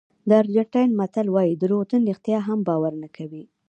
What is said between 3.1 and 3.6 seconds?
کوي.